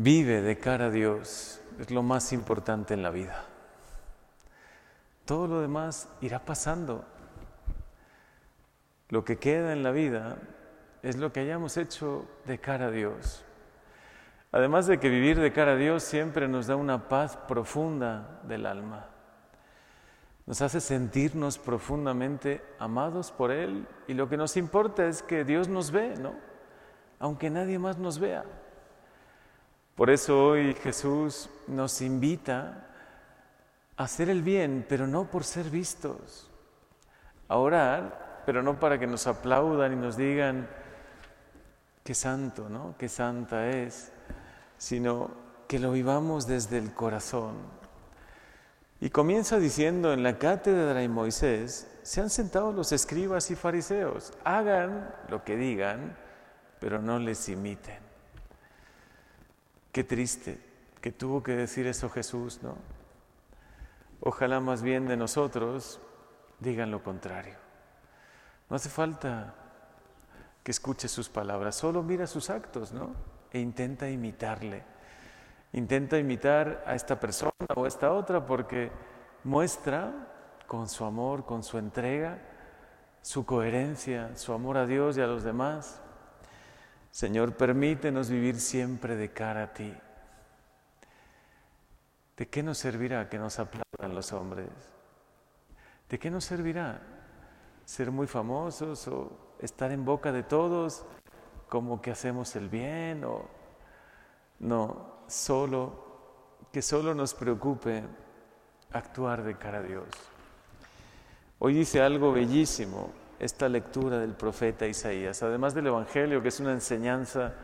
[0.00, 3.44] Vive de cara a Dios, es lo más importante en la vida.
[5.24, 7.04] Todo lo demás irá pasando.
[9.08, 10.36] Lo que queda en la vida
[11.02, 13.44] es lo que hayamos hecho de cara a Dios.
[14.52, 18.66] Además de que vivir de cara a Dios siempre nos da una paz profunda del
[18.66, 19.08] alma.
[20.46, 25.66] Nos hace sentirnos profundamente amados por Él y lo que nos importa es que Dios
[25.66, 26.34] nos ve, ¿no?
[27.18, 28.44] Aunque nadie más nos vea.
[29.98, 32.86] Por eso hoy Jesús nos invita
[33.96, 36.48] a hacer el bien, pero no por ser vistos.
[37.48, 40.68] A orar, pero no para que nos aplaudan y nos digan,
[42.04, 42.94] qué santo, ¿no?
[42.96, 44.12] Qué santa es
[44.76, 45.32] sino
[45.66, 47.56] que lo vivamos desde el corazón.
[49.00, 54.32] Y comienza diciendo, en la cátedra de Moisés se han sentado los escribas y fariseos,
[54.44, 56.16] hagan lo que digan,
[56.78, 58.07] pero no les imiten.
[59.92, 60.60] Qué triste
[61.00, 62.76] que tuvo que decir eso Jesús, ¿no?
[64.20, 66.00] Ojalá más bien de nosotros
[66.58, 67.56] digan lo contrario.
[68.68, 69.54] No hace falta
[70.62, 73.14] que escuche sus palabras, solo mira sus actos, ¿no?
[73.52, 74.82] e intenta imitarle.
[75.72, 78.90] Intenta imitar a esta persona o a esta otra porque
[79.44, 80.12] muestra
[80.66, 82.38] con su amor, con su entrega,
[83.22, 86.00] su coherencia, su amor a Dios y a los demás.
[87.10, 89.92] Señor, permítenos vivir siempre de cara a ti.
[92.36, 94.68] ¿De qué nos servirá que nos aplaudan los hombres?
[96.08, 97.00] ¿De qué nos servirá
[97.84, 101.04] ser muy famosos o estar en boca de todos
[101.68, 103.48] como que hacemos el bien o
[104.60, 106.08] no, solo
[106.72, 108.04] que solo nos preocupe
[108.92, 110.08] actuar de cara a Dios.
[111.58, 116.72] Hoy dice algo bellísimo esta lectura del profeta Isaías, además del Evangelio, que es una
[116.72, 117.54] enseñanza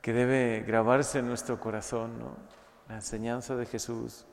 [0.00, 2.36] que debe grabarse en nuestro corazón, ¿no?
[2.88, 4.26] la enseñanza de Jesús.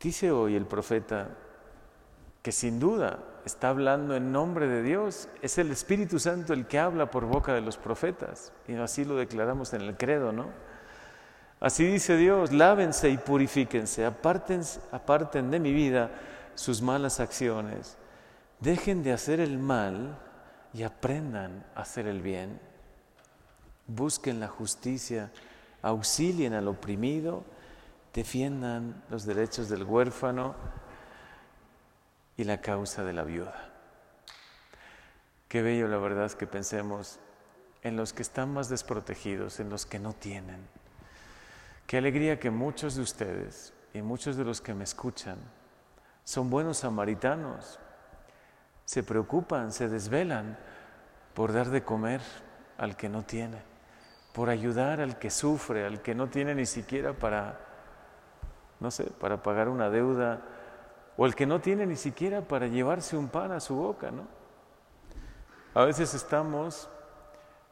[0.00, 1.28] Dice hoy el profeta
[2.42, 6.78] que sin duda está hablando en nombre de Dios, es el Espíritu Santo el que
[6.78, 10.46] habla por boca de los profetas, y así lo declaramos en el credo, ¿no?
[11.60, 16.10] Así dice Dios, lávense y purifíquense, aparten, aparten de mi vida
[16.56, 17.96] sus malas acciones,
[18.62, 20.18] dejen de hacer el mal
[20.72, 22.60] y aprendan a hacer el bien,
[23.86, 25.30] busquen la justicia,
[25.82, 27.44] auxilien al oprimido,
[28.14, 30.54] defiendan los derechos del huérfano,
[32.36, 33.70] y la causa de la viuda.
[35.48, 37.18] Qué bello la verdad es que pensemos
[37.82, 40.66] en los que están más desprotegidos, en los que no tienen.
[41.86, 45.36] Qué alegría que muchos de ustedes y muchos de los que me escuchan
[46.24, 47.78] son buenos samaritanos,
[48.84, 50.58] se preocupan, se desvelan
[51.34, 52.20] por dar de comer
[52.78, 53.62] al que no tiene,
[54.32, 57.58] por ayudar al que sufre, al que no tiene ni siquiera para,
[58.80, 60.42] no sé, para pagar una deuda
[61.16, 64.26] o el que no tiene ni siquiera para llevarse un pan a su boca, ¿no?
[65.74, 66.88] A veces estamos,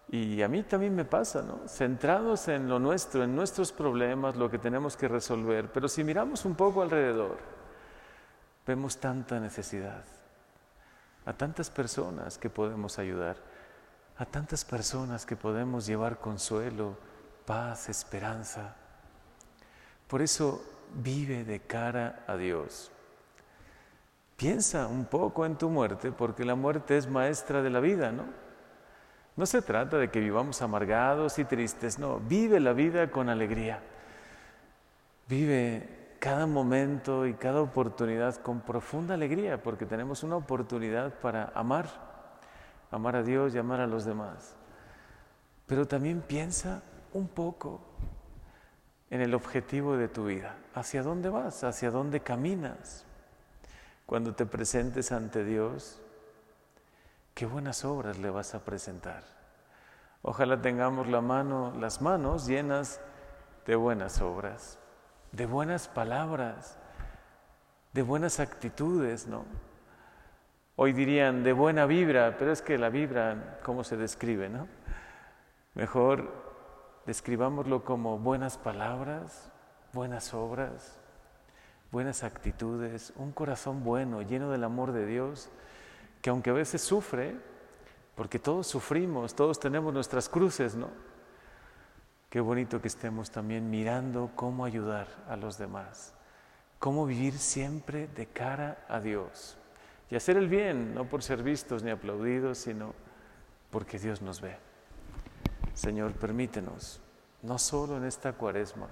[0.09, 1.69] y a mí también me pasa, ¿no?
[1.69, 6.44] Centrados en lo nuestro, en nuestros problemas, lo que tenemos que resolver, pero si miramos
[6.44, 7.37] un poco alrededor,
[8.66, 10.04] vemos tanta necesidad,
[11.30, 13.36] a tantas personas que podemos ayudar,
[14.18, 16.96] a tantas personas que podemos llevar consuelo,
[17.46, 18.74] paz, esperanza.
[20.08, 20.60] Por eso
[20.92, 22.91] vive de cara a Dios.
[24.36, 28.24] Piensa un poco en tu muerte, porque la muerte es maestra de la vida, ¿no?
[29.36, 33.80] No se trata de que vivamos amargados y tristes, no, vive la vida con alegría.
[35.28, 41.88] Vive cada momento y cada oportunidad con profunda alegría, porque tenemos una oportunidad para amar,
[42.91, 44.54] amar a Dios y amar a los demás.
[45.66, 46.82] Pero también piensa
[47.14, 47.80] un poco
[49.09, 53.06] en el objetivo de tu vida, hacia dónde vas, hacia dónde caminas
[54.10, 56.03] cuando te presentes ante Dios,
[57.32, 59.22] qué buenas obras le vas a presentar.
[60.22, 63.00] Ojalá tengamos la mano, las manos llenas
[63.66, 64.80] de buenas obras,
[65.32, 66.78] de buenas palabras,
[67.92, 69.44] de buenas actitudes, ¿no?
[70.77, 74.66] Hoy dirían de buena vibra, pero es que la vibra, ¿cómo se describe, no?
[75.74, 76.32] Mejor
[77.06, 79.50] describámoslo como buenas palabras,
[79.92, 80.98] buenas obras,
[81.91, 85.50] buenas actitudes, un corazón bueno, lleno del amor de Dios,
[86.22, 87.36] que aunque a veces sufre,
[88.15, 90.88] porque todos sufrimos, todos tenemos nuestras cruces, ¿no?
[92.30, 96.15] Qué bonito que estemos también mirando cómo ayudar a los demás,
[96.78, 99.59] cómo vivir siempre de cara a Dios
[100.10, 102.94] y hacer el bien, no por ser vistos ni aplaudidos, sino
[103.71, 104.56] porque Dios nos ve.
[105.74, 107.00] Señor, permítenos
[107.42, 108.88] no solo en esta cuaresma,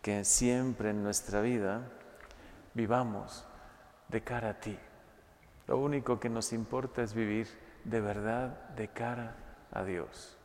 [0.00, 1.82] que siempre en nuestra vida
[2.72, 3.46] vivamos
[4.08, 4.78] de cara a ti.
[5.66, 7.48] Lo único que nos importa es vivir
[7.84, 9.36] de verdad de cara
[9.72, 10.35] a Dios.